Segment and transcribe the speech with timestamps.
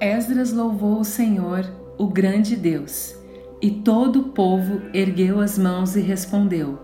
[0.00, 1.64] Esdras louvou o Senhor,
[1.96, 3.14] o grande Deus,
[3.60, 6.78] e todo o povo ergueu as mãos e respondeu: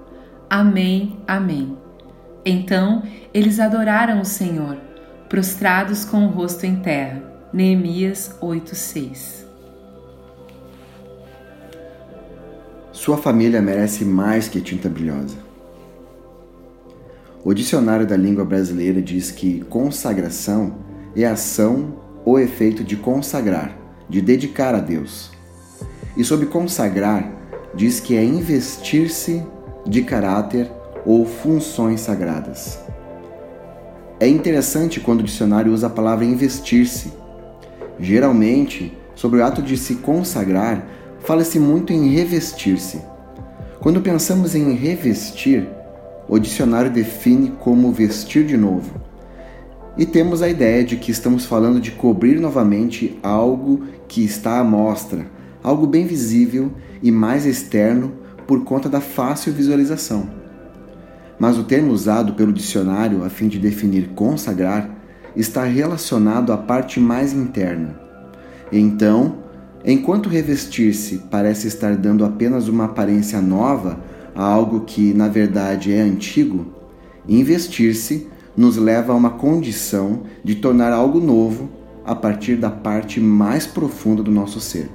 [0.49, 1.77] Amém, Amém.
[2.45, 3.03] Então
[3.35, 4.77] eles adoraram o Senhor,
[5.29, 7.23] prostrados com o rosto em terra.
[7.53, 9.47] Neemias 8:6.
[12.93, 15.37] Sua família merece mais que tinta brilhosa.
[17.43, 20.77] O dicionário da língua brasileira diz que consagração
[21.17, 23.77] é ação ou efeito de consagrar,
[24.09, 25.31] de dedicar a Deus.
[26.17, 27.31] E sobre consagrar,
[27.75, 29.45] diz que é investir-se
[29.87, 30.71] de caráter
[31.05, 32.79] ou funções sagradas.
[34.19, 37.13] É interessante quando o dicionário usa a palavra investir-se.
[37.99, 40.87] Geralmente, sobre o ato de se consagrar,
[41.21, 43.01] fala-se muito em revestir-se.
[43.81, 45.67] Quando pensamos em revestir,
[46.29, 49.01] o dicionário define como vestir de novo.
[49.97, 54.65] E temos a ideia de que estamos falando de cobrir novamente algo que está à
[54.65, 55.27] mostra,
[55.63, 58.13] algo bem visível e mais externo
[58.47, 60.41] por conta da fácil visualização
[61.41, 64.95] mas o termo usado pelo dicionário a fim de definir consagrar
[65.35, 67.99] está relacionado à parte mais interna.
[68.71, 69.39] Então,
[69.83, 73.99] enquanto revestir-se parece estar dando apenas uma aparência nova
[74.35, 76.67] a algo que na verdade é antigo,
[77.27, 78.29] investir-se
[78.61, 81.71] nos leva a uma condição de tornar algo novo
[82.05, 84.91] a partir da parte mais profunda do nosso ser.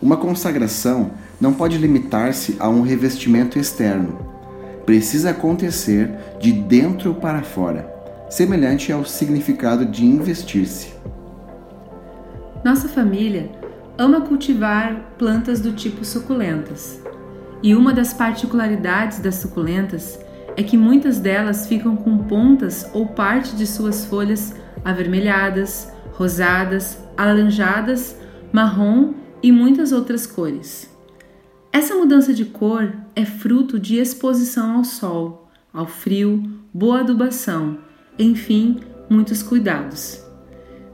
[0.00, 1.10] Uma consagração
[1.40, 4.30] não pode limitar-se a um revestimento externo
[4.86, 6.10] precisa acontecer
[6.40, 7.92] de dentro para fora,
[8.30, 10.94] semelhante ao significado de investir-se.
[12.64, 13.50] Nossa família
[13.98, 17.00] ama cultivar plantas do tipo suculentas.
[17.64, 20.20] E uma das particularidades das suculentas
[20.60, 28.14] é que muitas delas ficam com pontas ou parte de suas folhas avermelhadas, rosadas, alaranjadas,
[28.52, 30.94] marrom e muitas outras cores.
[31.72, 36.42] Essa mudança de cor é fruto de exposição ao sol, ao frio,
[36.74, 37.78] boa adubação,
[38.18, 40.22] enfim, muitos cuidados.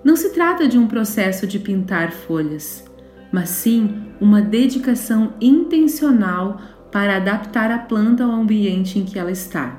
[0.05, 2.85] Não se trata de um processo de pintar folhas,
[3.33, 6.61] mas sim uma dedicação intencional
[6.97, 9.79] para adaptar a planta ao ambiente em que ela está.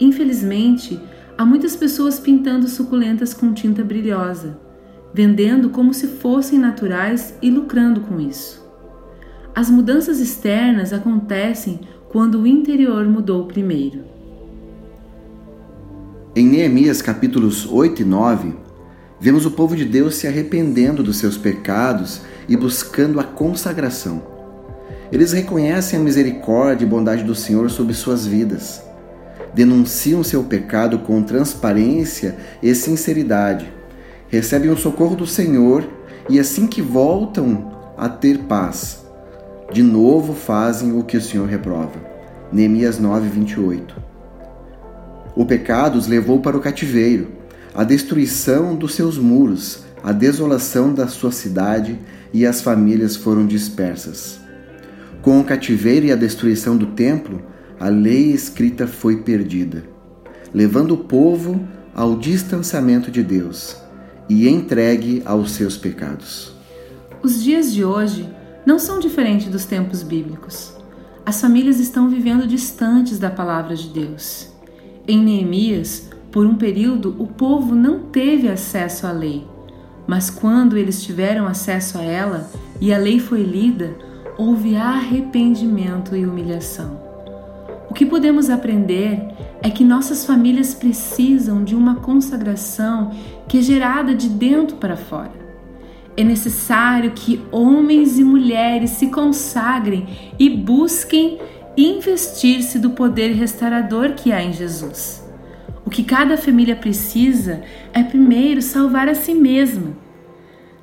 [0.00, 0.98] Infelizmente,
[1.36, 4.58] há muitas pessoas pintando suculentas com tinta brilhosa,
[5.12, 8.66] vendendo como se fossem naturais e lucrando com isso.
[9.54, 14.02] As mudanças externas acontecem quando o interior mudou primeiro.
[16.34, 18.54] Em Neemias capítulos 8 e 9,
[19.20, 24.31] vemos o povo de Deus se arrependendo dos seus pecados e buscando a consagração.
[25.12, 28.82] Eles reconhecem a misericórdia e bondade do Senhor sobre suas vidas.
[29.52, 33.70] Denunciam seu pecado com transparência e sinceridade.
[34.28, 35.86] Recebem o socorro do Senhor
[36.30, 39.04] e assim que voltam a ter paz,
[39.70, 42.00] de novo fazem o que o Senhor reprova.
[42.50, 43.94] Neemias 9, 28.
[45.36, 47.28] O pecado os levou para o cativeiro,
[47.74, 51.98] a destruição dos seus muros, a desolação da sua cidade
[52.32, 54.41] e as famílias foram dispersas.
[55.22, 57.40] Com o cativeiro e a destruição do templo,
[57.78, 59.84] a lei escrita foi perdida,
[60.52, 63.76] levando o povo ao distanciamento de Deus
[64.28, 66.52] e entregue aos seus pecados.
[67.22, 68.28] Os dias de hoje
[68.66, 70.76] não são diferentes dos tempos bíblicos.
[71.24, 74.48] As famílias estão vivendo distantes da palavra de Deus.
[75.06, 79.46] Em Neemias, por um período, o povo não teve acesso à lei,
[80.04, 82.50] mas quando eles tiveram acesso a ela
[82.80, 83.94] e a lei foi lida,
[84.42, 87.00] houve arrependimento e humilhação.
[87.88, 89.28] O que podemos aprender
[89.62, 93.12] é que nossas famílias precisam de uma consagração
[93.46, 95.30] que é gerada de dentro para fora.
[96.16, 101.38] É necessário que homens e mulheres se consagrem e busquem
[101.76, 105.24] investir-se do poder restaurador que há em Jesus.
[105.86, 109.92] O que cada família precisa é primeiro salvar a si mesma.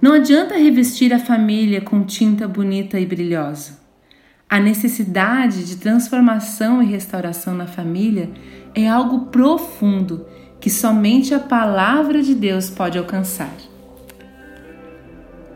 [0.02, 3.80] Não adianta revestir a família com tinta bonita e brilhosa.
[4.50, 8.30] A necessidade de transformação e restauração na família
[8.74, 10.26] é algo profundo
[10.60, 13.54] que somente a palavra de Deus pode alcançar.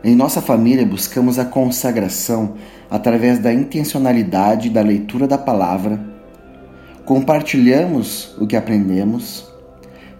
[0.02, 2.56] Em nossa família, buscamos a consagração
[2.90, 5.98] através da intencionalidade da leitura da palavra,
[7.06, 9.50] compartilhamos o que aprendemos,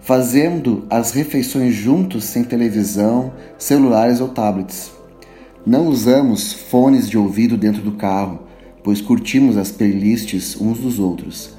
[0.05, 4.91] fazendo as refeições juntos sem televisão, celulares ou tablets.
[5.65, 8.41] Não usamos fones de ouvido dentro do carro,
[8.83, 11.55] pois curtimos as playlists uns dos outros.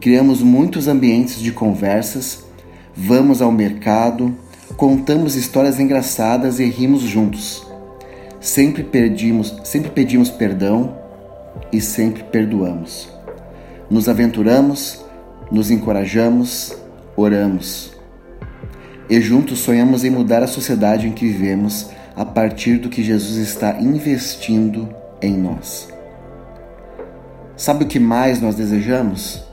[0.00, 2.42] Criamos muitos ambientes de conversas,
[2.96, 4.34] vamos ao mercado,
[4.78, 7.66] contamos histórias engraçadas e rimos juntos.
[8.40, 10.96] Sempre pedimos, sempre pedimos perdão
[11.70, 13.10] e sempre perdoamos.
[13.90, 15.04] Nos aventuramos,
[15.52, 16.79] nos encorajamos,
[17.20, 17.92] oramos.
[19.08, 23.36] E juntos sonhamos em mudar a sociedade em que vivemos a partir do que Jesus
[23.36, 24.88] está investindo
[25.20, 25.88] em nós.
[27.56, 29.44] Sabe o que mais nós desejamos?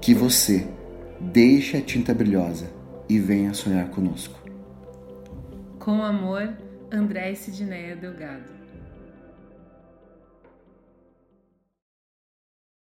[0.00, 0.66] Que você
[1.20, 2.66] deixe a tinta brilhosa
[3.08, 4.38] e venha sonhar conosco.
[5.78, 6.54] Com amor,
[6.92, 8.63] André Sidneia Delgado.